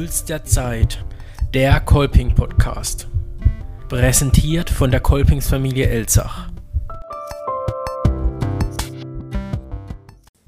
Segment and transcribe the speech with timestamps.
[0.00, 1.04] Puls der Zeit,
[1.52, 3.06] der Kolping Podcast.
[3.90, 6.50] Präsentiert von der Kolpingsfamilie Elzach.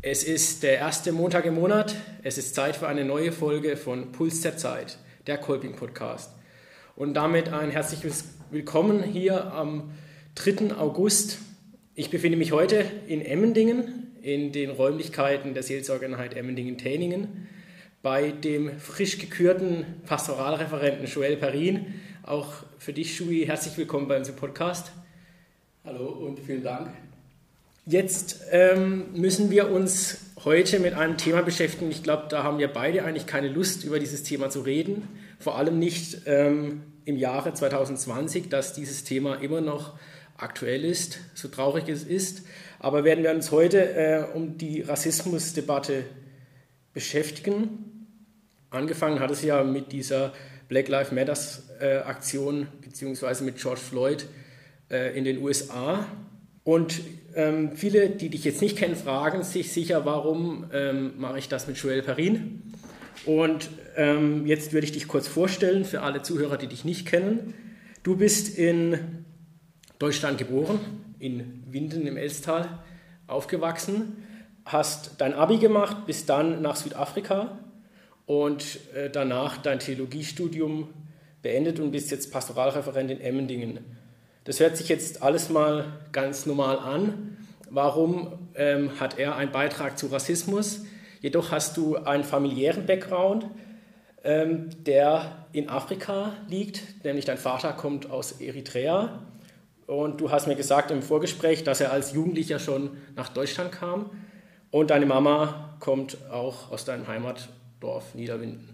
[0.01, 1.95] Es ist der erste Montag im Monat.
[2.23, 4.97] Es ist Zeit für eine neue Folge von Puls der Zeit,
[5.27, 6.33] der Kolping Podcast.
[6.97, 9.91] Und damit ein herzliches Willkommen hier am
[10.37, 10.75] 3.
[10.79, 11.41] August.
[11.95, 17.49] Ich befinde mich heute in Emmendingen, in den Räumlichkeiten der Seelsorgereinheit Emmendingen-Täningen
[18.03, 21.95] bei dem frisch gekürten Pastoralreferenten Joel Perrin.
[22.25, 24.91] Auch für dich, Shui, herzlich willkommen bei unserem Podcast.
[25.85, 26.91] Hallo und vielen Dank.
[27.87, 31.93] Jetzt ähm, müssen wir uns heute mit einem Thema beschäftigen.
[31.93, 35.09] Ich glaube, da haben wir beide eigentlich keine Lust, über dieses Thema zu reden.
[35.39, 39.95] Vor allem nicht ähm, im Jahre 2020, dass dieses Thema immer noch
[40.37, 42.43] aktuell ist, so traurig es ist.
[42.81, 46.05] Aber werden wir uns heute äh, um die Rassismusdebatte
[46.93, 47.92] beschäftigen.
[48.73, 50.33] Angefangen hat es ja mit dieser
[50.69, 51.37] Black Lives Matter
[51.79, 54.25] äh, Aktion beziehungsweise mit George Floyd
[54.91, 56.07] äh, in den USA.
[56.65, 57.03] Und
[57.35, 61.67] ähm, viele, die dich jetzt nicht kennen, fragen sich sicher, warum ähm, mache ich das
[61.67, 62.63] mit Joel Perrin?
[63.27, 67.53] Und ähm, jetzt würde ich dich kurz vorstellen für alle Zuhörer, die dich nicht kennen.
[68.03, 69.27] Du bist in
[69.99, 70.81] Deutschland geboren,
[71.19, 72.79] in Winden im Elstal
[73.27, 74.25] aufgewachsen,
[74.65, 77.59] hast dein Abi gemacht, bist dann nach Südafrika
[78.27, 80.89] und äh, danach dein Theologiestudium
[81.43, 83.81] beendet und bist jetzt Pastoralreferent in Emmendingen.
[84.45, 87.37] Das hört sich jetzt alles mal ganz normal an.
[87.71, 90.85] Warum ähm, hat er einen Beitrag zu Rassismus?
[91.21, 93.47] Jedoch hast du einen familiären Background,
[94.25, 99.21] ähm, der in Afrika liegt, nämlich dein Vater kommt aus Eritrea.
[99.87, 104.11] Und du hast mir gesagt im Vorgespräch, dass er als Jugendlicher schon nach Deutschland kam.
[104.71, 107.49] Und deine Mama kommt auch aus deinem Heimat
[107.83, 108.69] Dorf Niederwinden.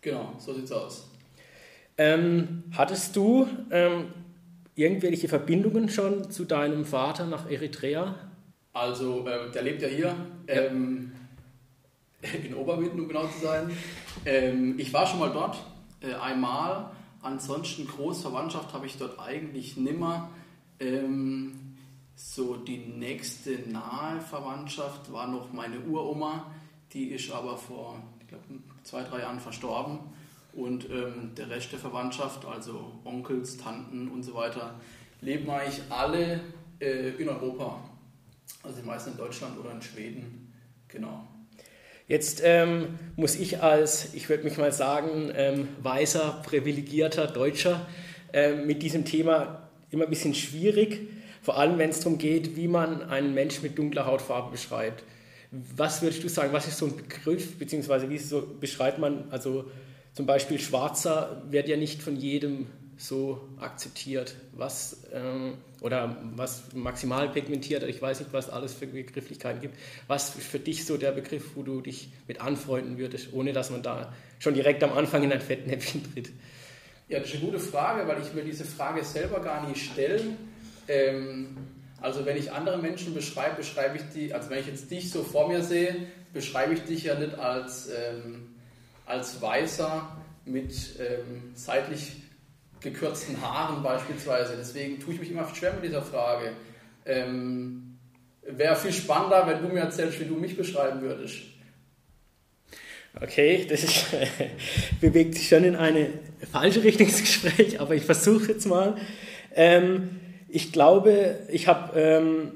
[0.00, 1.08] Genau, so sieht's aus.
[1.96, 4.06] Ähm, hattest du ähm,
[4.74, 8.16] irgendwelche Verbindungen schon zu deinem Vater nach Eritrea?
[8.72, 10.16] Also, ähm, der lebt ja hier
[10.48, 11.12] ähm,
[12.44, 13.70] in Oberwinden, um genau zu sein.
[14.26, 15.62] Ähm, ich war schon mal dort,
[16.00, 16.90] äh, einmal.
[17.22, 20.30] Ansonsten Großverwandtschaft habe ich dort eigentlich nimmer.
[20.80, 21.76] Ähm,
[22.16, 26.50] so die nächste nahe Verwandtschaft war noch meine Uroma,
[26.92, 28.02] die ist aber vor
[28.34, 29.98] glaube, zwei, drei Jahren verstorben.
[30.52, 34.74] Und ähm, der Rest der Verwandtschaft, also Onkels, Tanten und so weiter,
[35.20, 36.40] leben eigentlich alle
[36.80, 37.80] äh, in Europa.
[38.62, 40.52] Also die meisten in Deutschland oder in Schweden.
[40.88, 41.24] Genau.
[42.06, 47.86] Jetzt ähm, muss ich als, ich würde mich mal sagen, ähm, weißer, privilegierter Deutscher
[48.32, 51.08] äh, mit diesem Thema immer ein bisschen schwierig,
[51.42, 55.02] vor allem wenn es darum geht, wie man einen Mensch mit dunkler Hautfarbe beschreibt.
[55.76, 59.70] Was würdest du sagen, was ist so ein Begriff, beziehungsweise wie so beschreibt man, also
[60.12, 62.66] zum Beispiel Schwarzer wird ja nicht von jedem
[62.96, 69.60] so akzeptiert, was ähm, oder was maximal pigmentiert, ich weiß nicht, was alles für Begrifflichkeiten
[69.60, 69.76] gibt.
[70.06, 73.82] Was für dich so der Begriff, wo du dich mit anfreunden würdest, ohne dass man
[73.82, 76.30] da schon direkt am Anfang in ein Fettnäpfchen tritt?
[77.08, 80.36] Ja, das ist eine gute Frage, weil ich mir diese Frage selber gar nicht stellen.
[80.88, 81.56] Ähm,
[82.04, 85.22] also wenn ich andere Menschen beschreibe, beschreibe ich die, also wenn ich jetzt dich so
[85.22, 85.96] vor mir sehe,
[86.34, 88.54] beschreibe ich dich ja nicht als, ähm,
[89.06, 90.14] als Weißer
[90.44, 92.12] mit ähm, seitlich
[92.80, 94.54] gekürzten Haaren beispielsweise.
[94.58, 96.52] Deswegen tue ich mich immer schwer mit dieser Frage.
[97.06, 97.98] Ähm,
[98.42, 101.36] Wäre viel spannender, wenn du mir erzählst, wie du mich beschreiben würdest.
[103.18, 104.06] Okay, das ist,
[105.00, 106.10] bewegt sich schon in eine
[106.52, 108.98] falsche Richtung, das Gespräch, aber ich versuche jetzt mal.
[109.54, 110.20] Ähm,
[110.54, 112.52] ich glaube, ich habe ähm,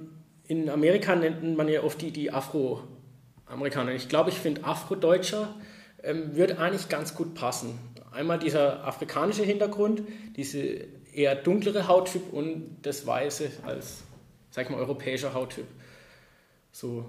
[0.46, 3.90] in Amerika nennt man ja oft die, die Afro-Amerikaner.
[3.90, 5.56] Ich glaube, ich finde Afrodeutscher
[6.04, 7.76] ähm, wird eigentlich ganz gut passen.
[8.12, 10.02] Einmal dieser afrikanische Hintergrund,
[10.36, 10.60] diese
[11.12, 14.04] eher dunklere Hauttyp und das Weiße als,
[14.52, 15.66] sag ich mal, europäischer Hauttyp.
[16.70, 17.04] So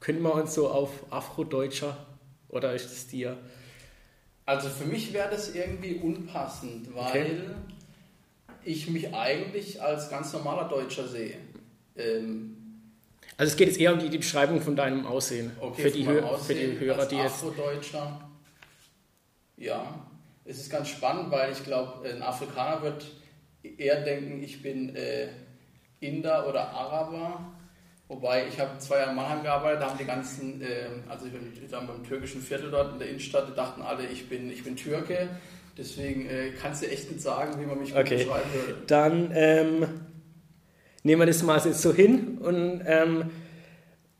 [0.00, 1.96] können wir uns so auf Afrodeutscher
[2.50, 3.38] oder ist es dir?
[4.44, 7.40] Also für mich wäre das irgendwie unpassend, weil okay
[8.64, 11.36] ich mich eigentlich als ganz normaler Deutscher sehe.
[11.96, 12.56] Ähm,
[13.36, 15.52] also es geht jetzt eher um die, die Beschreibung von deinem Aussehen.
[15.60, 17.42] Okay, für, die, Aussehen für die Hörer, die jetzt...
[17.42, 18.20] Afrodeutscher.
[19.56, 20.06] Ja,
[20.44, 23.06] es ist ganz spannend, weil ich glaube, ein Afrikaner wird
[23.62, 25.28] eher denken, ich bin äh,
[26.00, 27.52] Inder oder Araber.
[28.08, 31.32] Wobei ich habe zwei Jahre in Mannheim gearbeitet, da haben die ganzen, äh, also ich
[31.32, 34.74] bin dann beim türkischen Viertel dort in der Innenstadt, dachten alle, ich bin, ich bin
[34.74, 35.28] Türke.
[35.80, 38.18] Deswegen äh, kannst du echt nicht sagen, wie man mich okay.
[38.18, 38.76] beschreiben würde.
[38.86, 39.86] Dann ähm,
[41.02, 43.30] nehmen wir das mal jetzt so hin und ähm,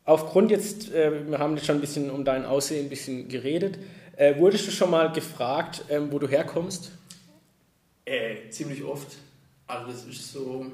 [0.04, 3.78] aufgrund jetzt, äh, wir haben jetzt schon ein bisschen um dein Aussehen ein bisschen geredet,
[4.16, 6.90] Äh, wurdest du schon mal gefragt, ähm, wo du herkommst?
[8.04, 9.16] Äh, ziemlich oft.
[9.66, 10.66] Also das ist so,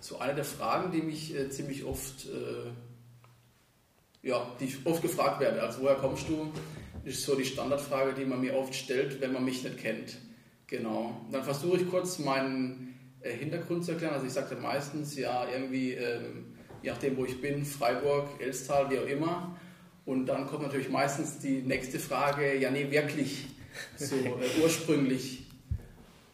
[0.00, 2.70] so eine der Fragen, die mich äh, ziemlich oft, äh,
[4.26, 5.62] ja, die ich oft gefragt werde.
[5.62, 6.50] Also woher kommst du?
[7.04, 10.18] Das ist so die Standardfrage, die man mir oft stellt, wenn man mich nicht kennt.
[10.66, 11.20] Genau.
[11.32, 14.14] Dann versuche ich kurz meinen äh, Hintergrund zu erklären.
[14.14, 18.90] Also ich sage dann meistens, ja, irgendwie, ähm, je nachdem, wo ich bin, Freiburg, Elstal,
[18.90, 19.56] wie auch immer.
[20.04, 23.46] Und dann kommt natürlich meistens die nächste Frage, ja, nee, wirklich,
[23.96, 25.46] so äh, ursprünglich.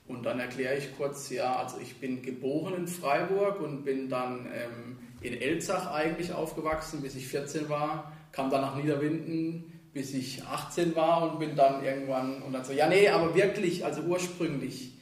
[0.08, 4.46] Und dann erkläre ich kurz, ja, also ich bin geboren in Freiburg und bin dann
[4.46, 10.44] ähm, in Elzach eigentlich aufgewachsen, bis ich 14 war, kam dann nach Niederwinden, bis ich
[10.44, 14.92] 18 war und bin dann irgendwann und dann so, ja, nee, aber wirklich, also ursprünglich.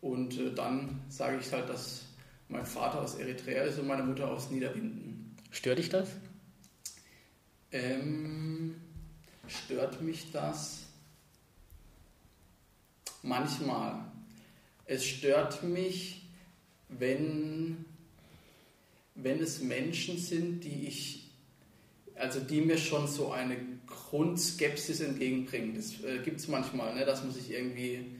[0.00, 2.02] Und äh, dann sage ich halt, dass
[2.48, 5.34] mein Vater aus Eritrea ist und meine Mutter aus Niederwinden.
[5.50, 6.08] Stört dich das?
[7.72, 8.76] Ähm,
[9.48, 10.84] stört mich das?
[13.24, 14.04] Manchmal.
[14.84, 16.28] Es stört mich,
[16.90, 17.84] wenn,
[19.16, 21.28] wenn es Menschen sind, die ich,
[22.14, 25.74] also die mir schon so eine Grundskepsis entgegenbringen.
[25.74, 27.04] Das äh, gibt es manchmal, ne?
[27.04, 28.16] das muss ich irgendwie.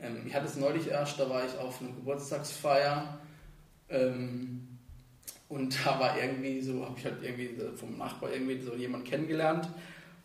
[0.00, 3.18] Ähm, ich hatte es neulich erst, da war ich auf einer Geburtstagsfeier
[3.88, 4.78] ähm,
[5.48, 9.68] und da war irgendwie so, habe ich halt irgendwie vom Nachbar irgendwie so jemanden kennengelernt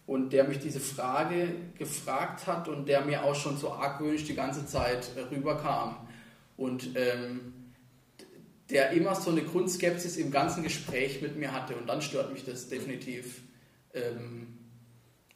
[0.08, 4.36] und der mich diese Frage gefragt hat und der mir auch schon so argwöhnisch die
[4.36, 5.96] ganze Zeit rüberkam.
[6.58, 7.54] Und ähm,
[8.70, 12.46] der immer so eine Grundskepsis im ganzen Gespräch mit mir hatte und dann stört mich
[12.46, 13.42] das definitiv,
[13.94, 14.48] ähm,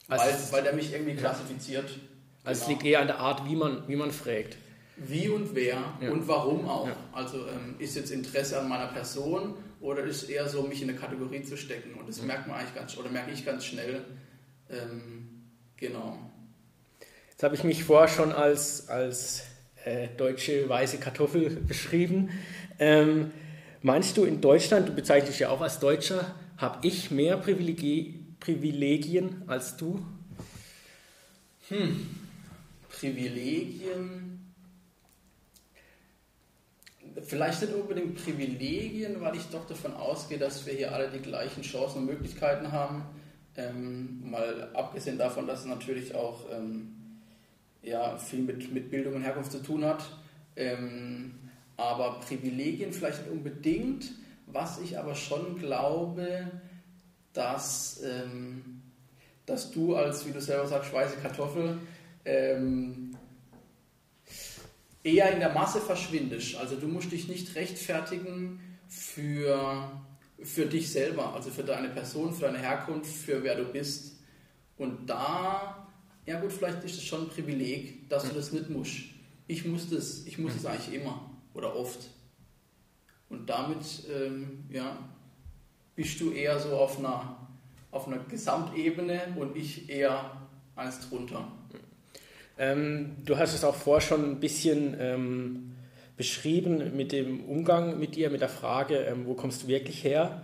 [0.07, 1.86] also weil, weil der mich irgendwie klassifiziert.
[1.86, 2.00] Also
[2.44, 2.52] genau.
[2.52, 4.57] es liegt eher an der Art, wie man, wie man fragt.
[4.98, 6.10] Wie und wer ja.
[6.10, 6.88] und warum auch.
[6.88, 6.96] Ja.
[7.12, 10.90] Also ähm, ist jetzt Interesse an meiner Person oder ist es eher so, mich in
[10.90, 11.96] eine Kategorie zu stecken?
[11.96, 12.24] Und das ja.
[12.24, 14.06] merkt man eigentlich ganz, oder merke ich ganz schnell,
[14.69, 15.44] ähm,
[15.75, 16.18] genau.
[17.30, 19.44] Jetzt habe ich mich vorher schon als, als
[19.84, 22.30] äh, deutsche weiße Kartoffel beschrieben.
[22.80, 23.31] Ähm,
[23.81, 28.25] meinst du in Deutschland, du bezeichnest dich ja auch als Deutscher, habe ich mehr Privilegi
[28.45, 30.06] Privilegien als du?
[31.69, 32.07] Hm.
[32.89, 34.53] Privilegien.
[37.24, 41.63] Vielleicht nicht unbedingt Privilegien, weil ich doch davon ausgehe, dass wir hier alle die gleichen
[41.63, 43.06] Chancen und Möglichkeiten haben.
[43.57, 46.94] Ähm, mal abgesehen davon, dass es natürlich auch ähm,
[47.81, 50.03] ja, viel mit, mit Bildung und Herkunft zu tun hat.
[50.56, 51.33] Ähm,
[51.77, 54.12] aber Privilegien vielleicht nicht unbedingt.
[54.45, 56.51] Was ich aber schon glaube,
[57.36, 58.82] dass, ähm,
[59.46, 61.78] dass du als, wie du selber sagst, weiße Kartoffel
[62.26, 63.16] ähm,
[65.04, 66.56] eher in der Masse verschwindest.
[66.56, 70.02] Also du musst dich nicht rechtfertigen für
[70.42, 74.18] für dich selber, also für deine Person, für deine Herkunft, für wer du bist.
[74.78, 75.88] Und da,
[76.26, 78.96] ja gut, vielleicht ist es schon ein Privileg, dass du das nicht musst.
[79.48, 82.10] Ich muss das, ich muss es eigentlich immer oder oft.
[83.30, 83.78] Und damit,
[84.14, 84.98] ähm, ja,
[85.95, 87.38] bist du eher so auf einer,
[87.92, 90.31] auf einer Gesamtebene und ich eher
[90.75, 91.47] eins drunter.
[92.57, 95.75] Ähm, du hast es auch vorher schon ein bisschen ähm,
[96.18, 100.44] beschrieben mit dem Umgang mit dir, mit der Frage, ähm, wo kommst du wirklich her?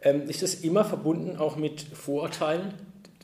[0.00, 2.74] Ähm, ist das immer verbunden auch mit Vorurteilen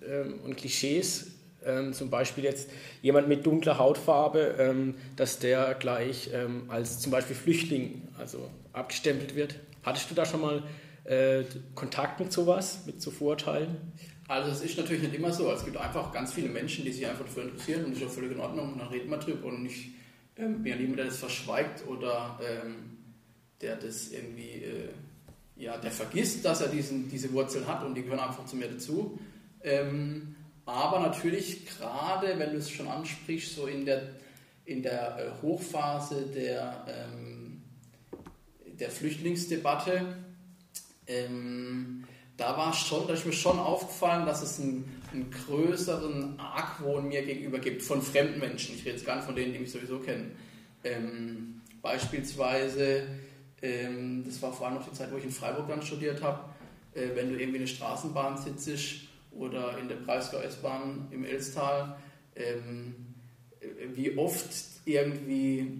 [0.09, 1.33] ähm, und Klischees?
[1.65, 2.71] Ähm, zum Beispiel jetzt
[3.03, 4.85] jemand mit dunkler Hautfarbe,
[5.17, 6.31] dass der gleich
[6.69, 9.57] als zum Beispiel Flüchtling also abgestempelt wird.
[9.83, 10.63] Hattest du da schon mal
[11.09, 13.77] äh, Kontakt mit sowas, mit so Vorurteilen?
[14.29, 15.51] Also es ist natürlich nicht immer so.
[15.51, 18.13] Es gibt einfach ganz viele Menschen, die sich einfach dafür interessieren und das ist auch
[18.13, 19.93] völlig in Ordnung und dann reden wir drüber und ich
[20.37, 22.99] ähm, niemand, der das verschweigt oder ähm,
[23.61, 24.91] der das irgendwie, äh,
[25.57, 28.69] ja, der vergisst, dass er diesen, diese Wurzeln hat und die gehören einfach zu mir
[28.69, 29.19] dazu.
[29.63, 30.37] Ähm,
[30.67, 34.11] aber natürlich, gerade wenn du es schon ansprichst, so in der,
[34.67, 37.63] in der äh, Hochphase der, ähm,
[38.79, 40.19] der Flüchtlingsdebatte,
[41.09, 42.05] ähm,
[42.37, 47.25] da war schon, da ist mir schon aufgefallen, dass es einen, einen, größeren Argwohn mir
[47.25, 48.77] gegenüber gibt von fremden Menschen.
[48.77, 50.37] Ich rede jetzt gar nicht von denen, die mich sowieso kennen.
[50.85, 53.09] Ähm, beispielsweise,
[53.61, 56.45] ähm, das war vor allem noch die Zeit, wo ich in Freiburg dann studiert habe,
[56.95, 59.01] äh, wenn du irgendwie in der Straßenbahn sitzt
[59.33, 61.99] oder in der Breisgau S-Bahn im Elstal,
[62.37, 62.95] ähm,
[63.95, 64.49] wie oft
[64.85, 65.73] irgendwie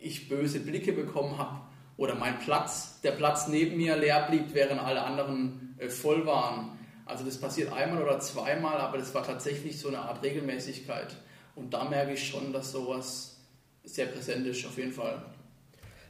[0.00, 1.65] ich böse Blicke bekommen habe
[1.96, 6.78] oder mein Platz, der Platz neben mir leer blieb, während alle anderen äh, voll waren.
[7.06, 11.16] Also das passiert einmal oder zweimal, aber das war tatsächlich so eine Art Regelmäßigkeit.
[11.54, 13.36] Und da merke ich schon, dass sowas
[13.84, 15.22] sehr präsent ist, auf jeden Fall.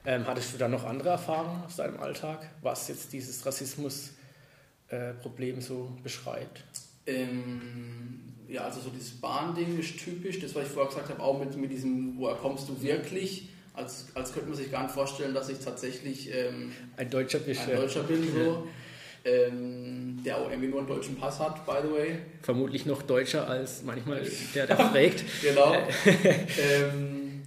[0.04, 5.60] Ähm, hattest du da noch andere Erfahrungen aus deinem Alltag, was jetzt dieses Rassismusproblem äh,
[5.60, 6.64] so beschreibt?
[7.06, 11.38] Ähm, ja, also so dieses Bahnding ist typisch, das, was ich vorher gesagt habe, auch
[11.38, 13.50] mit, mit diesem, woher kommst du wirklich?
[13.76, 17.60] Als, als könnte man sich gar nicht vorstellen, dass ich tatsächlich ähm, ein Deutscher, bist,
[17.68, 18.26] ein Deutscher bin.
[18.34, 18.66] So.
[19.24, 22.18] Ähm, der auch irgendwie nur einen deutschen Pass hat, by the way.
[22.42, 25.24] Vermutlich noch deutscher als manchmal der, der fragt.
[25.42, 25.74] genau.
[25.74, 27.42] ähm,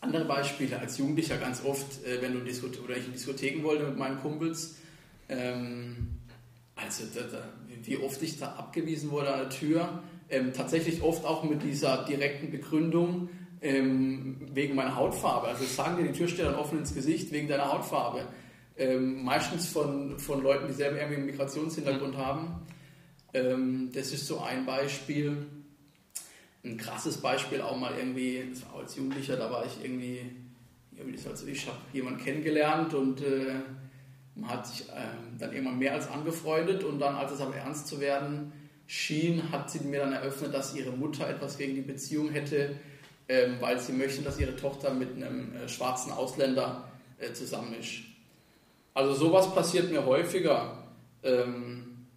[0.00, 3.84] andere Beispiele, als Jugendlicher ganz oft, äh, wenn du Diskothe oder ich in Diskotheken wollte
[3.84, 4.76] mit meinen Kumpels,
[5.28, 6.08] ähm,
[6.76, 7.48] also da, da,
[7.82, 12.04] wie oft ich da abgewiesen wurde an der Tür, ähm, tatsächlich oft auch mit dieser
[12.04, 13.28] direkten Begründung
[13.62, 15.48] ähm, wegen meiner Hautfarbe.
[15.48, 18.26] Also sagen dir die Türsteher offen ins Gesicht wegen deiner Hautfarbe.
[18.76, 22.18] Ähm, meistens von, von Leuten, die selber irgendwie einen Migrationshintergrund mhm.
[22.18, 22.66] haben.
[23.34, 25.46] Ähm, das ist so ein Beispiel.
[26.64, 30.20] Ein krasses Beispiel auch mal irgendwie, das war als Jugendlicher, da war ich irgendwie,
[31.26, 33.54] also ich habe jemanden kennengelernt und äh,
[34.34, 37.86] man hat sich ähm, dann irgendwann mehr als angefreundet und dann, als es aber ernst
[37.86, 38.52] zu werden
[38.86, 42.74] schien, hat sie mir dann eröffnet, dass ihre Mutter etwas gegen die Beziehung hätte,
[43.30, 48.00] ähm, weil sie möchten, dass ihre Tochter mit einem äh, schwarzen Ausländer äh, zusammen ist.
[48.92, 50.82] Also sowas passiert mir häufiger.
[51.22, 52.08] Ähm,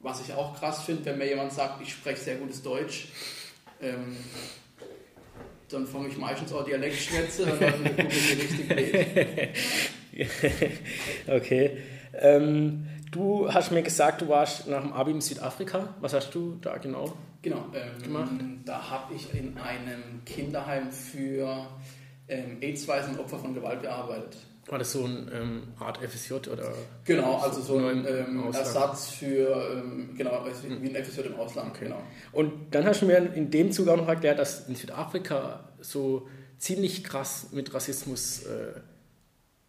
[0.00, 3.06] was ich auch krass finde, wenn mir jemand sagt, ich spreche sehr gutes Deutsch,
[3.80, 4.16] ähm,
[5.68, 8.68] dann fange ich meistens auch Dialektschnätze und dann gucke ich richtig
[11.28, 11.38] blöd.
[11.38, 11.78] okay.
[12.12, 15.94] Ähm, du hast mir gesagt, du warst nach dem Abi in Südafrika.
[16.00, 18.32] Was hast du da genau, genau ähm, gemacht?
[18.64, 21.68] Da habe ich in einem Kinderheim für
[22.28, 24.36] ähm, AIDS-Weisen Opfer von Gewalt gearbeitet.
[24.66, 26.72] War das so eine ähm, Art FSJ oder?
[27.04, 30.44] Genau, also so ein ähm, Ersatz für, ähm, genau,
[30.80, 31.84] wie ein FSJ im Ausland, okay.
[31.84, 32.02] genau.
[32.32, 36.28] Und dann hast du mir in dem Zug auch noch erklärt, dass in Südafrika so
[36.56, 38.80] ziemlich krass mit Rassismus äh,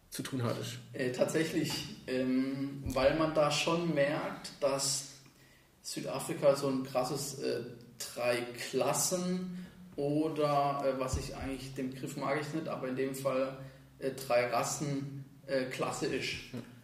[0.08, 0.78] zu tun hattest?
[0.94, 1.72] Äh, tatsächlich,
[2.06, 5.15] ähm, weil man da schon merkt, dass
[5.86, 7.60] Südafrika so ein krasses äh,
[8.14, 8.38] drei
[8.68, 9.64] Klassen
[9.94, 13.56] oder äh, was ich eigentlich, den Begriff mag ich nicht, aber in dem Fall
[14.00, 15.66] äh, drei Rassen äh,
[16.18, 16.34] ist.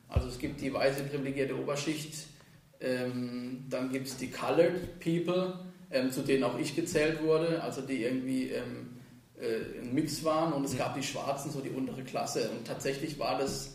[0.08, 2.14] Also es gibt die weiße privilegierte Oberschicht,
[2.80, 5.58] ähm, dann gibt es die Colored People,
[5.90, 9.00] ähm, zu denen auch ich gezählt wurde, also die irgendwie ähm,
[9.36, 12.50] äh, ein Mix waren und es gab die Schwarzen, so die untere Klasse.
[12.50, 13.74] Und tatsächlich war das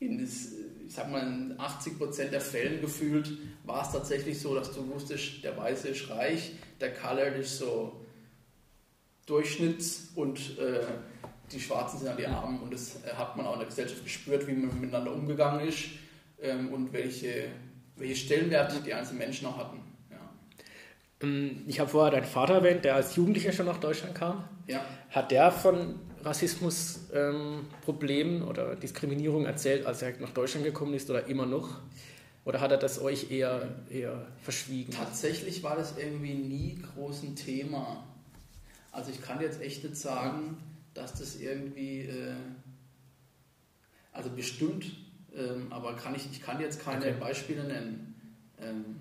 [0.00, 0.48] in das,
[0.86, 3.30] ich sag mal, in 80 Prozent der Fällen gefühlt,
[3.64, 8.04] war es tatsächlich so, dass du wusstest, der Weiße ist reich, der Colored ist so
[9.26, 10.80] Durchschnitts und äh,
[11.50, 12.60] die Schwarzen sind an die Armen.
[12.60, 15.84] Und das hat man auch in der Gesellschaft gespürt, wie man miteinander umgegangen ist
[16.42, 17.48] ähm, und welche,
[17.96, 19.80] welche Stellenwerte die einzelnen Menschen auch hatten.
[21.24, 24.44] Ähm, ich habe vorher deinen Vater erwähnt, der als Jugendlicher schon nach Deutschland kam.
[24.66, 24.84] Ja.
[25.10, 31.26] Hat der von Rassismusproblemen ähm, oder Diskriminierung erzählt, als er nach Deutschland gekommen ist oder
[31.26, 31.80] immer noch?
[32.44, 34.92] Oder hat er das euch eher, eher verschwiegen?
[34.92, 38.04] Tatsächlich war das irgendwie nie groß ein Thema.
[38.92, 40.58] Also ich kann jetzt echt nicht sagen,
[40.92, 42.34] dass das irgendwie, äh,
[44.12, 44.92] also bestimmt,
[45.34, 47.14] ähm, aber kann ich, ich kann jetzt keine okay.
[47.18, 48.14] Beispiele nennen.
[48.60, 48.96] Ähm,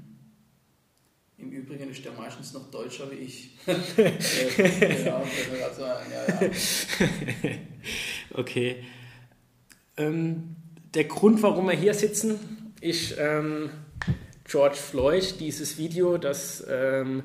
[1.38, 3.52] im Übrigen ist der meistens noch deutscher wie ich.
[3.68, 5.24] ja,
[5.66, 6.02] also, ja,
[6.42, 6.50] ja.
[8.34, 8.84] Okay.
[9.98, 10.56] Ähm,
[10.94, 13.70] der Grund, warum wir hier sitzen, ist ähm,
[14.46, 17.24] George Floyd, dieses Video, das ähm,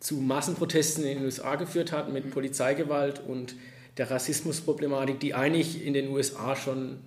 [0.00, 3.54] zu Massenprotesten in den USA geführt hat mit Polizeigewalt und
[3.96, 6.98] der Rassismusproblematik, die eigentlich in den USA schon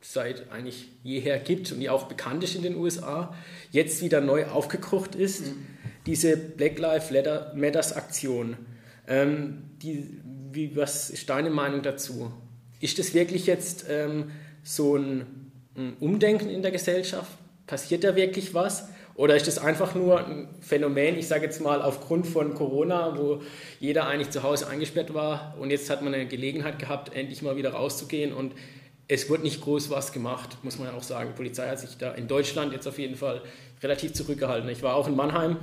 [0.00, 3.34] seit eigentlich jeher gibt und die auch bekannt ist in den USA,
[3.70, 5.46] jetzt wieder neu aufgekocht ist.
[5.46, 7.10] Mhm diese Black Lives
[7.54, 8.56] Matters Aktion.
[9.06, 10.20] Ähm, die,
[10.52, 12.32] wie, was ist deine Meinung dazu?
[12.80, 14.30] Ist das wirklich jetzt ähm,
[14.62, 15.26] so ein,
[16.00, 17.30] Umdenken in der Gesellschaft?
[17.66, 18.88] Passiert da wirklich was?
[19.14, 23.42] Oder ist das einfach nur ein Phänomen, ich sage jetzt mal aufgrund von Corona, wo
[23.78, 27.56] jeder eigentlich zu Hause eingesperrt war und jetzt hat man eine Gelegenheit gehabt, endlich mal
[27.56, 28.54] wieder rauszugehen und
[29.08, 31.30] es wird nicht groß was gemacht, muss man ja auch sagen.
[31.32, 33.42] Die Polizei hat sich da in Deutschland jetzt auf jeden Fall
[33.82, 34.70] relativ zurückgehalten.
[34.70, 35.56] Ich war auch in Mannheim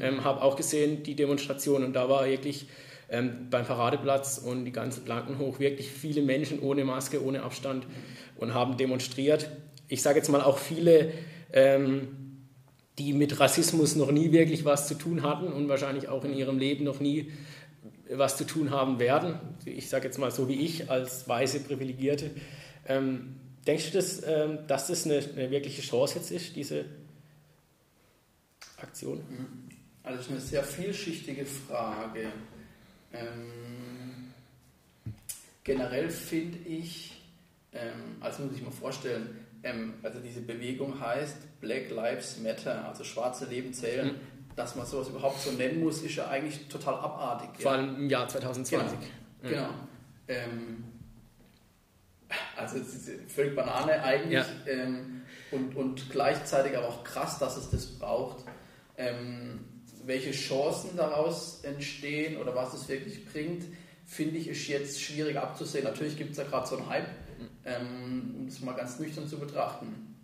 [0.00, 2.66] ähm, habe auch gesehen die Demonstration und da war wirklich
[3.10, 7.86] ähm, beim Paradeplatz und die ganzen Planken hoch wirklich viele Menschen ohne Maske, ohne Abstand
[8.36, 9.48] und haben demonstriert.
[9.88, 11.12] Ich sage jetzt mal auch viele,
[11.52, 12.08] ähm,
[12.98, 16.58] die mit Rassismus noch nie wirklich was zu tun hatten und wahrscheinlich auch in ihrem
[16.58, 17.32] Leben noch nie
[18.10, 19.38] was zu tun haben werden.
[19.64, 22.30] Ich sage jetzt mal so wie ich als weiße Privilegierte.
[22.86, 23.36] Ähm,
[23.66, 26.84] denkst du, dass, ähm, dass das eine, eine, wirkliche Chance jetzt ist, diese
[28.80, 29.20] Aktion?
[30.04, 30.08] Mhm.
[30.08, 32.32] Also das ist eine sehr vielschichtige Frage.
[33.12, 34.32] Ähm,
[35.62, 37.22] generell finde ich,
[37.72, 43.04] ähm, also muss ich mal vorstellen, ähm, also diese Bewegung heißt Black Lives Matter, also
[43.04, 44.08] schwarze Leben zählen.
[44.08, 44.34] Mhm.
[44.56, 47.60] dass man sowas überhaupt so nennen muss, ist ja eigentlich total abartig.
[47.60, 48.96] Vor allem im Jahr 2020.
[49.42, 49.52] Genau.
[49.52, 49.68] genau.
[50.28, 50.84] Ähm,
[52.56, 52.78] also
[53.26, 54.32] völlig Banane eigentlich.
[54.32, 54.46] Ja.
[54.68, 58.44] Ähm, und, und gleichzeitig aber auch krass, dass es das braucht.
[58.96, 59.64] Ähm,
[60.06, 63.64] welche Chancen daraus entstehen oder was es wirklich bringt,
[64.06, 65.84] finde ich, ist jetzt schwierig abzusehen.
[65.84, 67.08] Natürlich gibt es ja gerade so einen Hype,
[67.64, 70.16] ähm, um es mal ganz nüchtern zu betrachten.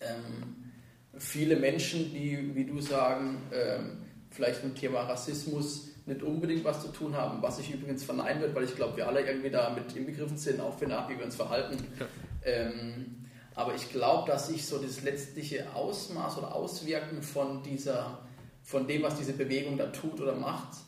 [0.00, 0.72] Ähm,
[1.18, 3.98] viele Menschen, die, wie du sagen, ähm,
[4.30, 8.42] vielleicht mit dem Thema Rassismus nicht unbedingt was zu tun haben, was ich übrigens verneinen
[8.42, 11.24] wird, weil ich glaube, wir alle irgendwie damit inbegriffen sind, auch wenn nach, wie wir
[11.24, 11.76] uns verhalten.
[11.98, 12.06] Ja.
[12.44, 13.22] Ähm,
[13.54, 18.18] aber ich glaube, dass sich so das letztliche Ausmaß oder Auswirken von dieser,
[18.62, 20.78] von dem, was diese Bewegung da tut oder macht,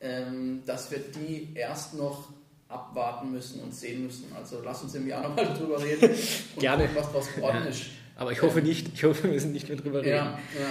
[0.00, 2.28] ähm, dass wir die erst noch
[2.68, 4.32] abwarten müssen und sehen müssen.
[4.36, 6.84] Also lass uns im Jahr nochmal drüber reden und Gerne.
[6.84, 7.76] gucken, was daraus geworden ja.
[8.16, 10.10] Aber ich hoffe nicht, ich hoffe, wir müssen nicht mehr drüber reden.
[10.10, 10.70] Ja, ja.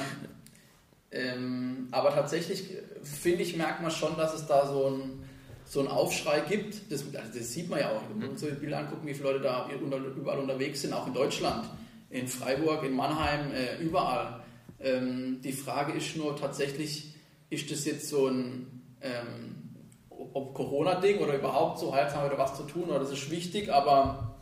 [1.12, 2.66] Ähm, aber tatsächlich,
[3.04, 5.28] finde ich, merkt man schon, dass es da so ein
[5.70, 6.92] so einen Aufschrei gibt.
[6.92, 9.32] Das, also das sieht man ja auch, wenn wir uns so Bilder angucken, wie viele
[9.32, 11.68] Leute da überall unterwegs sind, auch in Deutschland,
[12.10, 14.42] in Freiburg, in Mannheim, äh, überall.
[14.80, 17.16] Ähm, die Frage ist nur tatsächlich,
[17.50, 19.76] ist das jetzt so ein ähm,
[20.10, 24.36] Corona-Ding oder überhaupt so, halt da was zu tun oder das ist wichtig, aber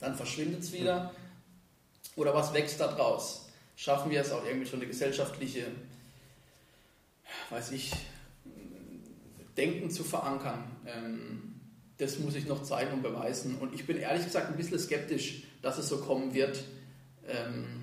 [0.00, 1.12] dann verschwindet es wieder.
[2.16, 3.48] Oder was wächst da draus?
[3.76, 5.66] Schaffen wir es auch irgendwie schon eine gesellschaftliche,
[7.50, 7.92] weiß ich,
[9.56, 10.64] Denken zu verankern.
[10.86, 11.60] Ähm,
[11.98, 13.58] das muss ich noch zeigen und beweisen.
[13.58, 16.62] Und ich bin ehrlich gesagt ein bisschen skeptisch, dass es so kommen wird.
[17.28, 17.79] Ähm,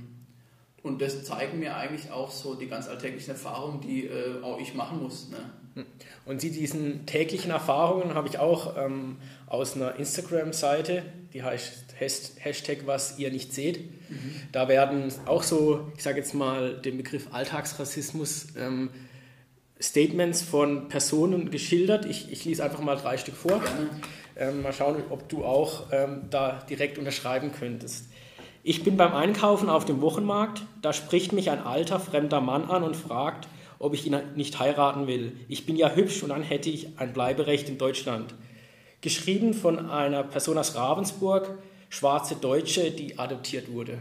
[0.88, 4.74] und das zeigen mir eigentlich auch so die ganz alltäglichen Erfahrungen, die äh, auch ich
[4.74, 5.30] machen muss.
[5.30, 5.38] Ne?
[5.76, 5.86] Hm.
[6.26, 11.04] Und sie diesen täglichen Erfahrungen habe ich auch ähm, aus einer Instagram-Seite,
[11.34, 13.80] die heißt Hashtag, was ihr nicht seht.
[14.10, 14.42] Mhm.
[14.52, 18.90] Da werden auch so, ich sage jetzt mal den Begriff Alltagsrassismus ähm,
[19.80, 22.06] Statements von Personen geschildert.
[22.06, 23.62] Ich, ich lese einfach mal drei Stück vor.
[24.36, 28.06] Ähm, mal schauen, ob du auch ähm, da direkt unterschreiben könntest.
[28.70, 30.64] Ich bin beim Einkaufen auf dem Wochenmarkt.
[30.82, 33.48] Da spricht mich ein alter, fremder Mann an und fragt,
[33.80, 35.32] ob ich ihn nicht heiraten will.
[35.48, 38.36] Ich bin ja hübsch und dann hätte ich ein Bleiberecht in Deutschland.
[39.00, 44.00] Geschrieben von einer Person aus Ravensburg, schwarze Deutsche, die adoptiert wurde.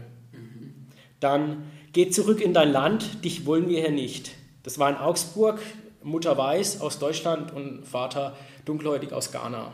[1.21, 4.31] Dann, geh zurück in dein Land, dich wollen wir hier nicht.
[4.63, 5.61] Das war in Augsburg,
[6.03, 9.71] Mutter weiß aus Deutschland und Vater dunkelhäutig aus Ghana.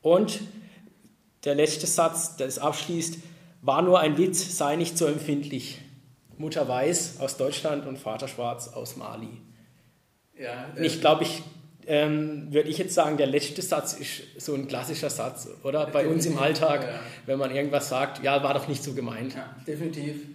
[0.00, 0.42] Und
[1.44, 3.18] der letzte Satz, der es abschließt,
[3.62, 5.80] war nur ein Witz, sei nicht so empfindlich.
[6.36, 9.40] Mutter weiß aus Deutschland und Vater schwarz aus Mali.
[10.38, 11.42] Ja, äh, ich glaube, ich
[11.86, 15.86] ähm, würde ich jetzt sagen, der letzte Satz ist so ein klassischer Satz, oder?
[15.86, 17.00] Bei uns im Alltag, ja.
[17.26, 19.34] wenn man irgendwas sagt, ja, war doch nicht so gemeint.
[19.34, 20.26] Ja, definitiv.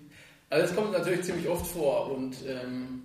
[0.50, 3.04] Also das kommt natürlich ziemlich oft vor und ähm,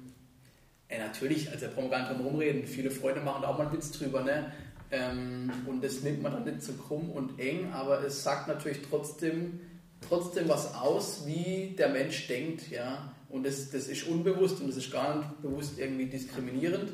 [0.91, 2.67] ja, natürlich, also da brauchen wir gar nicht drum rumreden.
[2.67, 4.53] Viele Freunde machen da auch mal einen Witz drüber, ne?
[4.91, 8.81] Ähm, und das nimmt man dann nicht so krumm und eng, aber es sagt natürlich
[8.89, 9.61] trotzdem,
[10.07, 13.12] trotzdem was aus, wie der Mensch denkt, ja.
[13.29, 16.93] Und das, das ist unbewusst und das ist gar nicht bewusst irgendwie diskriminierend,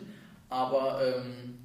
[0.49, 1.59] aber, ähm,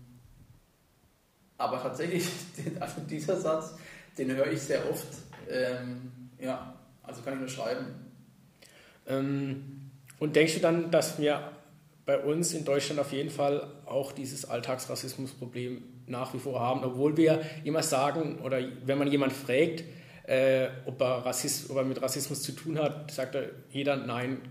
[1.57, 2.25] aber tatsächlich,
[2.79, 3.75] also dieser Satz,
[4.17, 5.07] den höre ich sehr oft.
[5.49, 7.85] Ähm, ja, also kann ich nur schreiben.
[9.07, 11.51] Ähm, und denkst du dann, dass wir
[12.05, 17.15] bei uns in Deutschland auf jeden Fall auch dieses Alltagsrassismusproblem nach wie vor haben, obwohl
[17.15, 19.83] wir immer sagen, oder wenn man jemand fragt,
[20.23, 24.41] äh, ob, er Rassist, ob er mit Rassismus zu tun hat, sagt er jeder nein.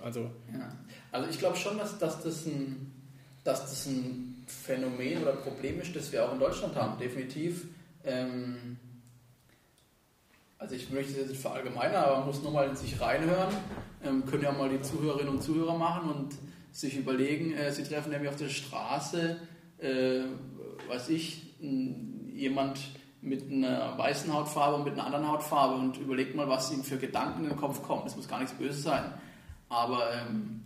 [0.00, 0.68] Also, ja.
[1.12, 2.92] also ich glaube schon, dass, dass, das ein,
[3.44, 7.66] dass das ein Phänomen oder Problem ist, das wir auch in Deutschland haben, definitiv.
[8.04, 8.78] Ähm,
[10.58, 13.54] also ich möchte das nicht verallgemeinern, aber man muss nur mal in sich reinhören.
[14.04, 16.34] Ähm, können ja mal die Zuhörerinnen und Zuhörer machen und
[16.72, 19.36] sich überlegen, äh, sie treffen nämlich auf der Straße,
[19.78, 20.20] äh,
[20.88, 21.54] weiß ich,
[22.34, 22.80] jemand
[23.20, 26.98] mit einer weißen Hautfarbe und mit einer anderen Hautfarbe und überlegt mal, was ihm für
[26.98, 28.02] Gedanken in den Kopf kommen.
[28.04, 29.04] Das muss gar nichts Böses sein.
[29.68, 30.62] Aber ähm,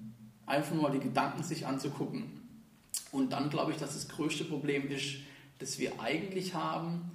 [0.47, 2.41] einfach nur mal die Gedanken sich anzugucken.
[3.11, 5.17] Und dann glaube ich, dass das größte Problem ist,
[5.59, 7.11] das wir eigentlich haben,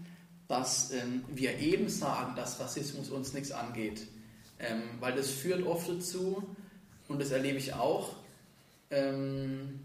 [0.48, 4.08] dass ähm, wir eben sagen, dass Rassismus uns nichts angeht.
[4.60, 6.44] Ähm, weil das führt oft dazu,
[7.08, 8.16] und das erlebe ich auch,
[8.90, 9.80] ähm,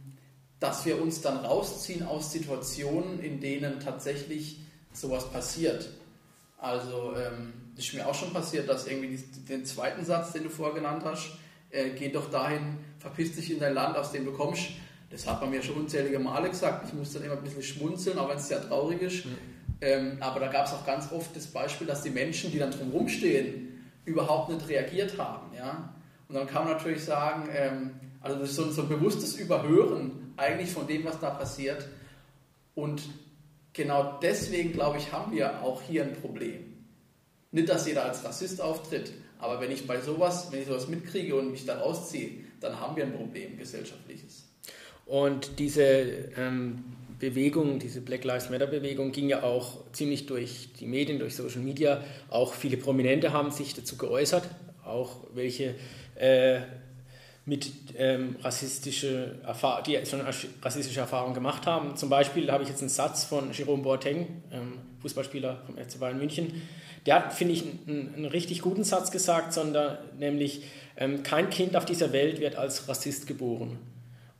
[0.60, 4.60] dass wir uns dann rausziehen aus Situationen, in denen tatsächlich
[4.92, 5.88] sowas passiert.
[6.58, 10.74] Also ähm, ist mir auch schon passiert, dass irgendwie den zweiten Satz, den du vorher
[10.74, 11.32] genannt hast,
[11.70, 14.64] äh, geh doch dahin, verpiss dich in dein Land, aus dem du kommst.
[15.10, 16.88] Das hat man mir schon unzählige Male gesagt.
[16.88, 19.26] Ich muss dann immer ein bisschen schmunzeln, auch wenn es sehr traurig ist.
[19.26, 19.38] Mhm.
[19.80, 22.70] Ähm, aber da gab es auch ganz oft das Beispiel, dass die Menschen, die dann
[22.70, 25.54] drumherum stehen, überhaupt nicht reagiert haben.
[25.56, 25.92] Ja?
[26.28, 30.32] Und dann kann man natürlich sagen, ähm, Also das ist so, so ein bewusstes Überhören
[30.36, 31.88] eigentlich von dem, was da passiert.
[32.74, 33.02] Und
[33.72, 36.72] genau deswegen, glaube ich, haben wir auch hier ein Problem.
[37.50, 41.34] Nicht, dass jeder als Rassist auftritt, aber wenn ich bei sowas, wenn ich sowas mitkriege
[41.34, 42.30] und mich da rausziehe,
[42.60, 44.48] dann haben wir ein Problem gesellschaftliches.
[45.04, 45.82] Und diese
[46.36, 46.84] ähm,
[47.18, 51.60] Bewegung, diese Black Lives Matter Bewegung ging ja auch ziemlich durch die Medien, durch Social
[51.60, 52.02] Media.
[52.30, 54.48] Auch viele Prominente haben sich dazu geäußert,
[54.84, 55.74] auch welche
[56.14, 56.60] äh,
[57.44, 61.96] mit ähm, rassistische Erfahr die schon rassistische Erfahrungen gemacht haben.
[61.96, 66.18] Zum Beispiel habe ich jetzt einen Satz von Jerome Boateng, ähm, Fußballspieler vom FC Bayern
[66.18, 66.62] München.
[67.06, 70.62] Der hat, finde ich, einen, einen, richtig guten Satz gesagt, sondern nämlich,
[70.96, 73.78] ähm, kein Kind auf dieser Welt wird als Rassist geboren.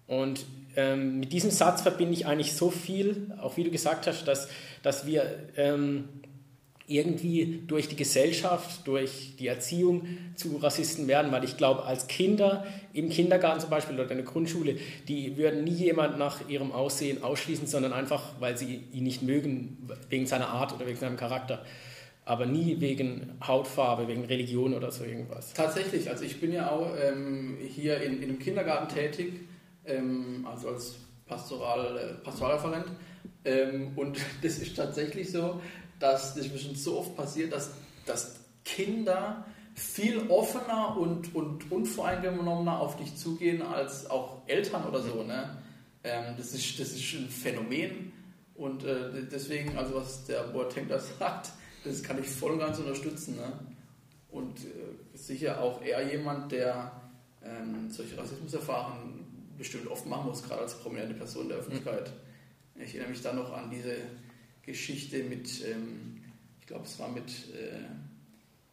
[0.07, 4.25] Und ähm, mit diesem Satz verbinde ich eigentlich so viel, auch wie du gesagt hast,
[4.25, 4.49] dass,
[4.83, 6.09] dass wir ähm,
[6.97, 12.67] irgendwie durch die Gesellschaft, durch die Erziehung zu Rassisten werden, weil ich glaube, als Kinder
[12.93, 14.77] im Kindergarten zum Beispiel oder in der Grundschule,
[15.09, 19.89] die würden nie jemand nach ihrem Aussehen ausschließen, sondern einfach, weil sie ihn nicht mögen,
[20.09, 21.65] wegen seiner Art oder wegen seinem Charakter.
[22.25, 25.53] Aber nie wegen Hautfarbe, wegen Religion oder so irgendwas.
[25.55, 29.41] Tatsächlich, also ich bin ja auch ähm, hier in, in einem Kindergarten tätig,
[29.87, 30.95] ähm, also als
[31.27, 32.87] Pastoral, äh, Pastoralreferent.
[33.45, 35.61] Ähm, und das ist tatsächlich so,
[36.03, 37.71] dass das schon so oft passiert, dass,
[38.07, 45.23] dass Kinder viel offener und, und unvoreingenommener auf dich zugehen als auch Eltern oder so.
[45.23, 45.57] Ne?
[46.03, 48.13] Ähm, das, ist, das ist ein Phänomen
[48.55, 51.53] und äh, deswegen, also was der Boateng da sagt,
[51.85, 53.37] das kann ich voll und ganz unterstützen.
[53.37, 53.53] Ne?
[54.31, 57.01] Und äh, sicher auch eher jemand, der
[57.45, 62.13] ähm, solche Rassismuserfahrungen bestimmt oft machen muss, gerade als prominente Person der Öffentlichkeit.
[62.77, 63.97] Ich erinnere mich dann noch an diese
[64.65, 66.23] Geschichte mit, ähm,
[66.61, 67.81] ich glaube, es war mit, äh,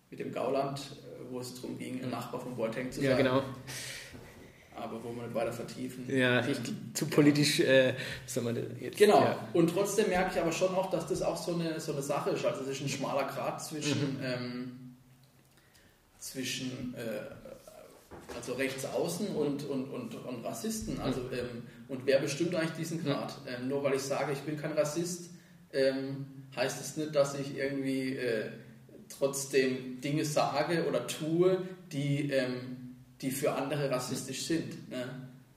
[0.10, 0.82] mit dem Gauland,
[1.30, 3.10] wo es darum ging, ein Nachbar von Boateng zu sein.
[3.12, 3.44] Ja, genau.
[4.76, 6.06] Aber wo wir nicht weiter vertiefen.
[6.08, 6.58] Ja, ich,
[6.94, 8.98] zu politisch äh, soll man jetzt.
[8.98, 9.22] Genau.
[9.22, 9.50] Ja.
[9.52, 12.30] Und trotzdem merke ich aber schon auch, dass das auch so eine, so eine Sache
[12.30, 12.46] ist.
[12.46, 14.24] Also es ist ein schmaler Grad zwischen, mhm.
[14.24, 14.96] ähm,
[16.20, 21.00] zwischen äh, also rechts außen und, und, und, und Rassisten.
[21.02, 23.34] Also, ähm, und wer bestimmt eigentlich diesen Grad?
[23.48, 25.32] Ähm, nur weil ich sage, ich bin kein Rassist,
[25.74, 28.46] ähm, heißt es nicht, dass ich irgendwie äh,
[29.10, 34.90] trotzdem Dinge sage oder tue, die, ähm, die für andere rassistisch sind.
[34.90, 35.04] Ne?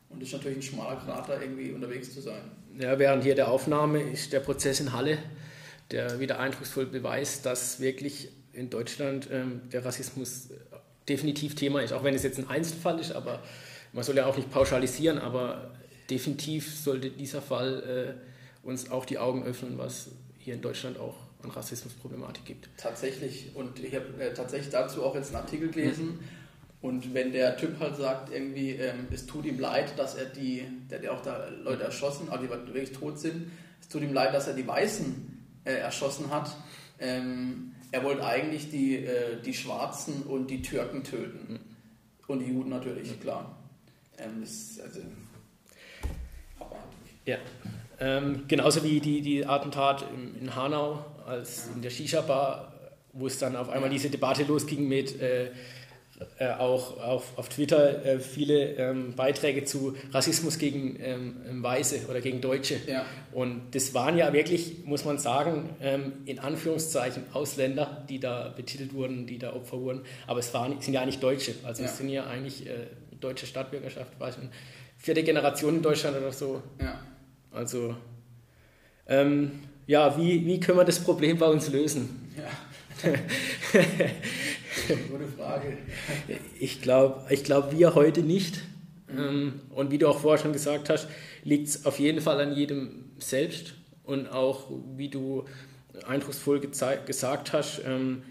[0.09, 2.42] Und das ist natürlich ein schmaler da irgendwie unterwegs zu sein.
[2.79, 5.18] Ja, während hier der Aufnahme ist der Prozess in Halle,
[5.90, 10.48] der wieder eindrucksvoll beweist, dass wirklich in Deutschland ähm, der Rassismus
[11.09, 13.42] definitiv Thema ist, auch wenn es jetzt ein Einzelfall ist, aber
[13.92, 15.70] man soll ja auch nicht pauschalisieren, aber
[16.09, 18.32] definitiv sollte dieser Fall äh,
[18.62, 22.68] uns auch die Augen öffnen, was hier in Deutschland auch an Rassismusproblematik gibt.
[22.77, 23.51] Tatsächlich.
[23.55, 26.07] Und ich habe äh, tatsächlich dazu auch jetzt einen Artikel gelesen.
[26.07, 26.18] Mhm.
[26.81, 30.66] Und wenn der Typ halt sagt, irgendwie, ähm, es tut ihm leid, dass er die,
[30.90, 34.12] der hat ja auch da Leute erschossen, also die wirklich tot sind, es tut ihm
[34.12, 36.57] leid, dass er die Weißen äh, erschossen hat.
[36.98, 41.53] Ähm, er wollte eigentlich die, äh, die Schwarzen und die Türken töten.
[41.53, 41.61] Mhm.
[42.27, 43.20] Und die Juden natürlich, mhm.
[43.20, 43.59] klar.
[44.18, 45.01] Ähm, das, also,
[47.27, 47.38] ja.
[48.02, 52.72] Ähm, genauso wie die, die Attentat in, in Hanau, als in der Shisha-Bar,
[53.12, 55.50] wo es dann auf einmal diese Debatte losging mit äh,
[56.38, 62.20] äh, auch auf, auf Twitter äh, viele ähm, Beiträge zu Rassismus gegen ähm, Weiße oder
[62.20, 62.76] gegen Deutsche.
[62.86, 63.04] Ja.
[63.32, 68.94] Und das waren ja wirklich, muss man sagen, ähm, in Anführungszeichen Ausländer, die da betitelt
[68.94, 70.02] wurden, die da Opfer wurden.
[70.26, 71.54] Aber es waren, sind ja eigentlich Deutsche.
[71.62, 71.88] Also ja.
[71.88, 72.86] es sind ja eigentlich äh,
[73.20, 74.50] deutsche Staatsbürgerschaft, weiß man.
[74.96, 76.62] Vierte Generation in Deutschland oder so.
[76.80, 77.00] Ja.
[77.52, 77.94] Also,
[79.06, 82.32] ähm, ja, wie, wie können wir das Problem bei uns lösen?
[82.36, 83.10] Ja.
[85.10, 85.76] Gute Frage.
[86.58, 88.62] Ich glaube, ich glaub, wir heute nicht.
[89.08, 89.60] Mhm.
[89.70, 91.08] Und wie du auch vorher schon gesagt hast,
[91.44, 93.74] liegt es auf jeden Fall an jedem selbst.
[94.04, 95.44] Und auch, wie du
[96.06, 98.22] eindrucksvoll gesagt hast, ähm,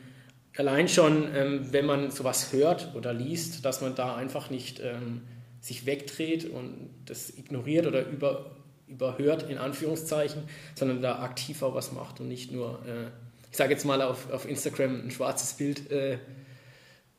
[0.57, 5.21] allein schon, ähm, wenn man sowas hört oder liest, dass man da einfach nicht ähm,
[5.60, 8.51] sich wegdreht und das ignoriert oder über,
[8.91, 10.43] überhört, in Anführungszeichen,
[10.75, 13.08] sondern da aktiv auch was macht und nicht nur, äh,
[13.49, 16.19] ich sage jetzt mal, auf, auf Instagram ein schwarzes Bild äh,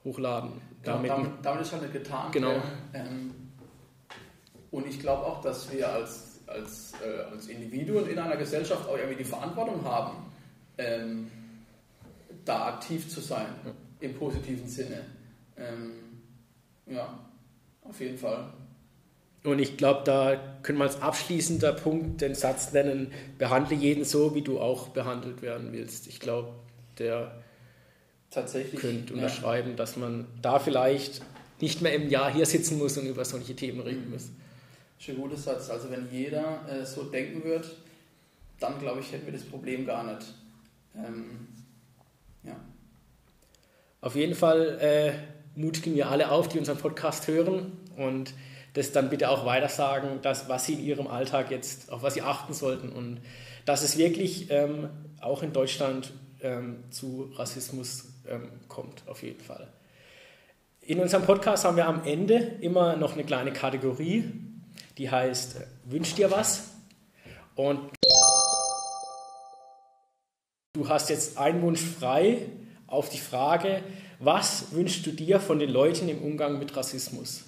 [0.05, 0.61] hochladen.
[0.85, 2.33] Damit, damit, damit, ist halt nicht getan.
[2.33, 2.61] Genau.
[2.93, 3.33] Ähm,
[4.71, 8.97] und ich glaube auch, dass wir als, als, äh, als Individuen in einer Gesellschaft auch
[8.97, 10.33] irgendwie die Verantwortung haben,
[10.79, 11.31] ähm,
[12.45, 13.71] da aktiv zu sein, ja.
[14.01, 15.05] im positiven Sinne.
[15.57, 15.93] Ähm,
[16.87, 17.19] ja,
[17.83, 18.53] auf jeden Fall.
[19.45, 24.35] Und ich glaube, da können wir als abschließender Punkt den Satz nennen, behandle jeden so,
[24.35, 26.07] wie du auch behandelt werden willst.
[26.07, 26.53] Ich glaube,
[26.99, 27.43] der
[28.31, 29.77] Tatsächlich, könnte unterschreiben, ja.
[29.77, 31.23] dass man da vielleicht
[31.61, 34.31] nicht mehr im Jahr hier sitzen muss und über solche Themen reden muss.
[35.09, 35.69] Ein guter Satz.
[35.71, 37.69] Also wenn jeder äh, so denken würde,
[38.61, 40.35] dann glaube ich, hätten wir das Problem gar nicht.
[40.97, 41.49] Ähm,
[42.45, 42.55] ja.
[44.01, 45.13] Auf jeden Fall äh,
[45.59, 48.33] mutigen wir alle auf, die unseren Podcast hören und
[48.75, 52.23] das dann bitte auch weitersagen, dass, was sie in ihrem Alltag jetzt, auf was sie
[52.23, 53.21] achten sollten und
[53.65, 54.89] dass es wirklich ähm,
[55.21, 59.69] auch in Deutschland ähm, zu Rassismus ähm, kommt, auf jeden Fall.
[60.81, 64.33] In unserem Podcast haben wir am Ende immer noch eine kleine Kategorie,
[64.99, 66.71] die heißt Wünsch dir was?
[67.55, 67.81] Und
[70.73, 72.47] du hast jetzt einen Wunsch frei
[72.87, 73.83] auf die Frage,
[74.19, 77.45] was wünschst du dir von den Leuten im Umgang mit Rassismus?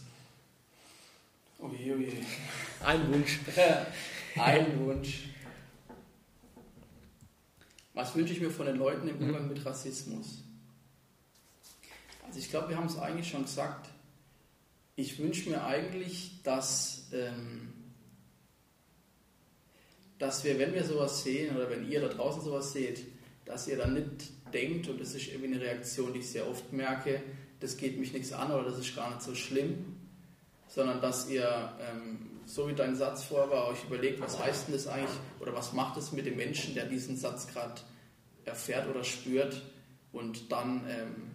[1.64, 2.12] Oje, oje.
[2.84, 3.38] Ein Wunsch.
[4.36, 5.28] Ein Wunsch.
[7.94, 10.42] Was wünsche ich mir von den Leuten im Umgang mit Rassismus?
[12.26, 13.88] Also ich glaube, wir haben es eigentlich schon gesagt.
[14.96, 17.72] Ich wünsche mir eigentlich, dass, ähm,
[20.18, 23.06] dass wir, wenn wir sowas sehen oder wenn ihr da draußen sowas seht,
[23.46, 26.74] dass ihr dann nicht denkt, und das ist irgendwie eine Reaktion, die ich sehr oft
[26.74, 27.22] merke,
[27.60, 29.93] das geht mich nichts an oder das ist gar nicht so schlimm,
[30.74, 34.74] sondern dass ihr, ähm, so wie dein Satz vorher war, euch überlegt, was heißt denn
[34.74, 37.80] das eigentlich oder was macht es mit dem Menschen, der diesen Satz gerade
[38.44, 39.62] erfährt oder spürt
[40.12, 41.30] und dann ähm,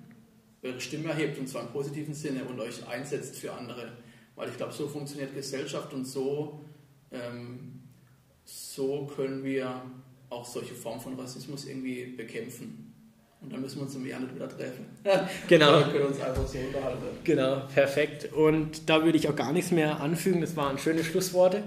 [0.61, 3.93] eure Stimme erhebt und zwar im positiven Sinne und euch einsetzt für andere.
[4.35, 6.65] Weil ich glaube, so funktioniert Gesellschaft und so,
[7.11, 7.83] ähm,
[8.43, 9.81] so können wir
[10.29, 12.88] auch solche Formen von Rassismus irgendwie bekämpfen.
[13.41, 14.85] Und dann müssen wir uns im Jahr nicht wieder treffen.
[15.47, 15.79] Genau.
[15.79, 17.03] Wir können uns einfach so unterhalten.
[17.23, 18.33] Genau, perfekt.
[18.33, 20.41] Und da würde ich auch gar nichts mehr anfügen.
[20.41, 21.63] Das waren schöne Schlussworte.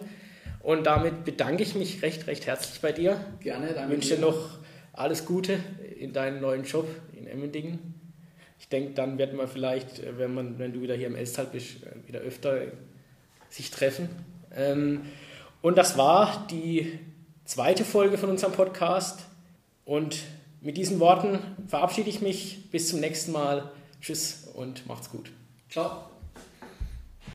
[0.61, 3.25] Und damit bedanke ich mich recht, recht herzlich bei dir.
[3.41, 3.93] Gerne, Ich danke.
[3.95, 4.59] wünsche dir noch
[4.93, 5.59] alles Gute
[5.99, 6.87] in deinem neuen Job
[7.19, 7.95] in Emmendingen.
[8.61, 11.47] Ich denke, dann wird man vielleicht, äh, wenn, man, wenn du wieder hier im Elstal
[11.51, 12.61] bist, äh, wieder öfter
[13.49, 14.09] sich treffen.
[14.55, 15.01] Ähm,
[15.63, 16.99] Und das war die
[17.45, 19.21] zweite Folge von unserem Podcast.
[19.85, 20.19] Und
[20.63, 22.71] mit diesen Worten verabschiede ich mich.
[22.71, 23.73] Bis zum nächsten Mal.
[24.01, 25.31] Tschüss und macht's gut.
[25.69, 26.12] Ciao.